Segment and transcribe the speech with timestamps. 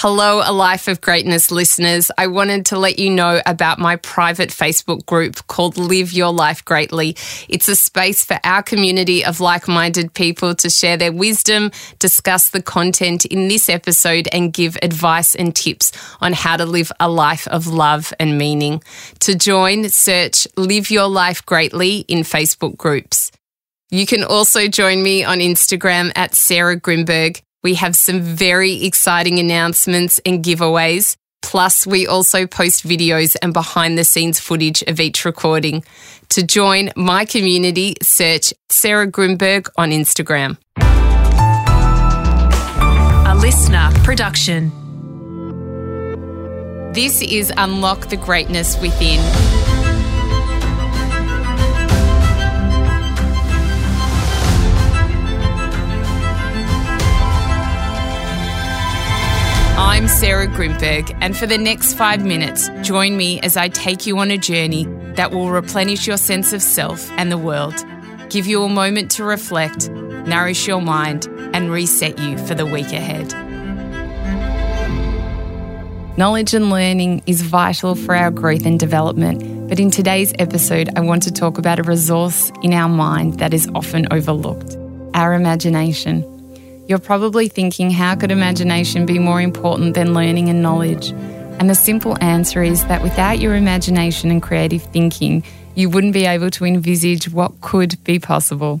[0.00, 2.08] Hello, A Life of Greatness listeners.
[2.16, 6.64] I wanted to let you know about my private Facebook group called Live Your Life
[6.64, 7.16] Greatly.
[7.48, 12.50] It's a space for our community of like minded people to share their wisdom, discuss
[12.50, 15.90] the content in this episode, and give advice and tips
[16.20, 18.80] on how to live a life of love and meaning.
[19.18, 23.32] To join, search Live Your Life Greatly in Facebook groups.
[23.90, 27.42] You can also join me on Instagram at Sarah Grynberg.
[27.62, 31.16] We have some very exciting announcements and giveaways.
[31.42, 35.82] Plus, we also post videos and behind the scenes footage of each recording.
[36.30, 40.56] To join my community, search Sarah Grynberg on Instagram.
[43.26, 44.70] A LiSTNR production.
[46.92, 49.67] This is Unlock the Greatness Within.
[59.98, 64.16] I'm Sarah Grynberg, and for the next five minutes, join me as I take you
[64.20, 67.74] on a journey that will replenish your sense of self and the world,
[68.30, 72.92] give you a moment to reflect, nourish your mind, and reset you for the week
[72.92, 73.32] ahead.
[76.16, 81.00] Knowledge and learning is vital for our growth and development, but in today's episode, I
[81.00, 84.76] want to talk about a resource in our mind that is often overlooked
[85.14, 86.37] our imagination.
[86.88, 91.10] You're probably thinking, how could imagination be more important than learning and knowledge?
[91.60, 95.44] And the simple answer is that without your imagination and creative thinking,
[95.74, 98.80] you wouldn't be able to envisage what could be possible.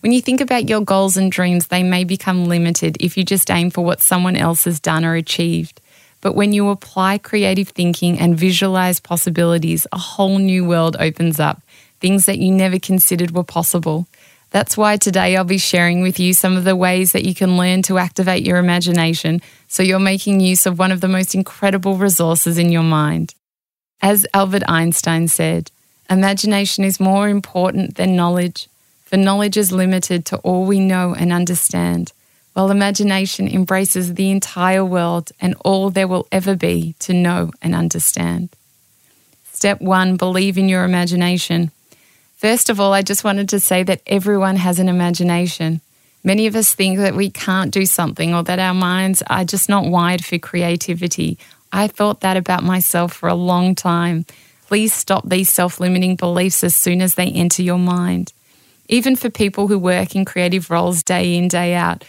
[0.00, 3.50] When you think about your goals and dreams, they may become limited if you just
[3.50, 5.80] aim for what someone else has done or achieved.
[6.20, 11.62] But when you apply creative thinking and visualize possibilities, a whole new world opens up,
[12.00, 14.06] things that you never considered were possible.
[14.54, 17.56] That's why today I'll be sharing with you some of the ways that you can
[17.56, 21.96] learn to activate your imagination so you're making use of one of the most incredible
[21.96, 23.34] resources in your mind.
[24.00, 25.72] As Albert Einstein said,
[26.08, 28.68] imagination is more important than knowledge,
[29.04, 32.12] for knowledge is limited to all we know and understand,
[32.52, 37.74] while imagination embraces the entire world and all there will ever be to know and
[37.74, 38.50] understand.
[39.52, 41.72] Step one believe in your imagination.
[42.36, 45.80] First of all, I just wanted to say that everyone has an imagination.
[46.22, 49.68] Many of us think that we can't do something or that our minds are just
[49.68, 51.38] not wired for creativity.
[51.72, 54.24] I thought that about myself for a long time.
[54.66, 58.32] Please stop these self limiting beliefs as soon as they enter your mind.
[58.88, 62.04] Even for people who work in creative roles day in, day out,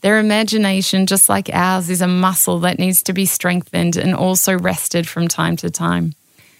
[0.00, 4.58] their imagination, just like ours, is a muscle that needs to be strengthened and also
[4.58, 6.14] rested from time to time.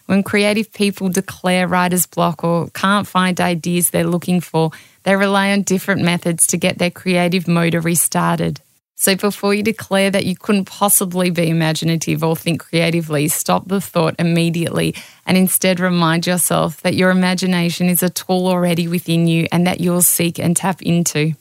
[0.07, 4.71] When creative people declare writer's block or can't find ideas they're looking for,
[5.05, 8.61] they rely on different methods to get their creative motor restarted.
[8.97, 13.81] So before you declare that you couldn't possibly be imaginative or think creatively, stop the
[13.81, 14.95] thought immediately
[15.27, 19.81] and instead remind yourself that your imagination is a tool already within you and that
[19.81, 21.33] you'll seek and tap into.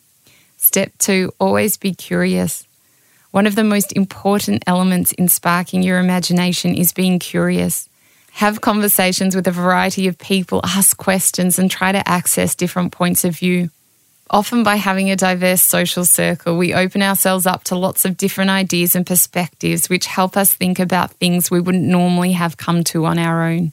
[0.58, 2.68] Step two, always be curious.
[3.32, 7.88] One of the most important elements in sparking your imagination is being curious
[8.34, 13.24] have conversations with a variety of people, ask questions, and try to access different points
[13.24, 13.70] of view.
[14.30, 18.50] Often, by having a diverse social circle, we open ourselves up to lots of different
[18.50, 23.06] ideas and perspectives, which help us think about things we wouldn't normally have come to
[23.06, 23.72] on our own.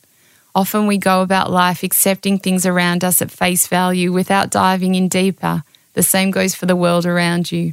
[0.55, 5.09] Often, we go about life accepting things around us at face value without diving in
[5.09, 5.63] deeper.
[5.95, 7.73] The same goes for the world around you.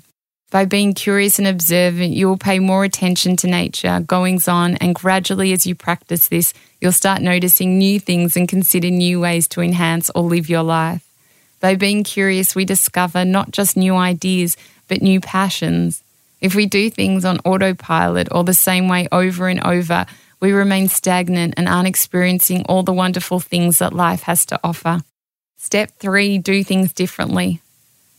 [0.49, 4.95] By being curious and observant, you will pay more attention to nature, goings on, and
[4.95, 9.61] gradually, as you practice this, you'll start noticing new things and consider new ways to
[9.61, 11.03] enhance or live your life.
[11.59, 14.55] By being curious, we discover not just new ideas,
[14.87, 16.01] but new passions.
[16.39, 20.05] If we do things on autopilot or the same way over and over,
[20.39, 25.01] we remain stagnant and aren't experiencing all the wonderful things that life has to offer.
[25.57, 27.59] Step three do things differently.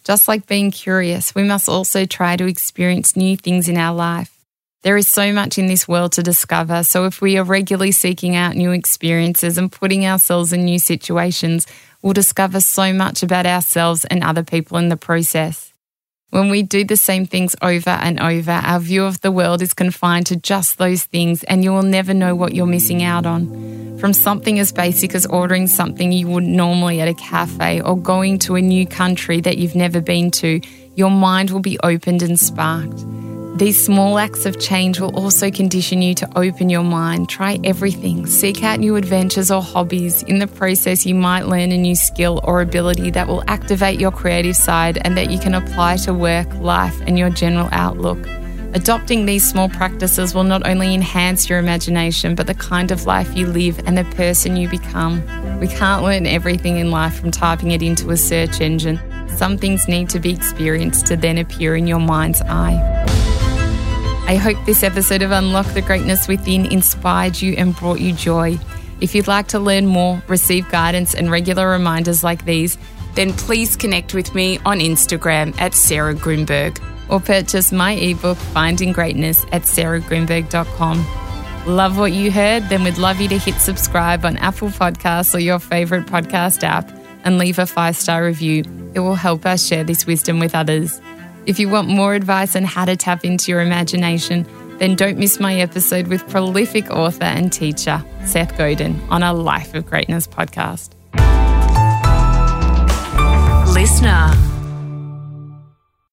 [0.08, 4.34] Just like being curious, we must also try to experience new things in our life.
[4.80, 8.34] There is so much in this world to discover, so if we are regularly seeking
[8.34, 11.66] out new experiences and putting ourselves in new situations,
[12.00, 15.74] we'll discover so much about ourselves and other people in the process.
[16.30, 19.74] When we do the same things over and over, our view of the world is
[19.74, 23.77] confined to just those things, and you will never know what you're missing out on.
[23.98, 28.38] From something as basic as ordering something you would normally at a cafe or going
[28.40, 30.60] to a new country that you've never been to,
[30.94, 33.04] your mind will be opened and sparked.
[33.58, 38.24] These small acts of change will also condition you to open your mind, try everything,
[38.26, 40.22] seek out new adventures or hobbies.
[40.22, 44.12] In the process, you might learn a new skill or ability that will activate your
[44.12, 48.24] creative side and that you can apply to work, life, and your general outlook.
[48.74, 53.34] Adopting these small practices will not only enhance your imagination, but the kind of life
[53.34, 55.22] you live and the person you become.
[55.58, 59.00] We can't learn everything in life from typing it into a search engine.
[59.36, 62.76] Some things need to be experienced to then appear in your mind's eye.
[64.26, 68.58] I hope this episode of Unlock the Greatness Within inspired you and brought you joy.
[69.00, 72.76] If you'd like to learn more, receive guidance, and regular reminders like these,
[73.14, 76.78] then please connect with me on Instagram at Sarah Grynberg
[77.08, 81.06] or purchase my ebook, Finding Greatness, at sarahgrynberg.com.
[81.66, 82.68] Love what you heard?
[82.68, 86.90] Then we'd love you to hit subscribe on Apple Podcasts or your favorite podcast app
[87.24, 88.64] and leave a five star review.
[88.94, 91.00] It will help us share this wisdom with others.
[91.46, 94.46] If you want more advice on how to tap into your imagination,
[94.78, 99.74] then don't miss my episode with prolific author and teacher Seth Godin on a Life
[99.74, 100.90] of Greatness podcast.
[103.74, 104.47] LiSTNR.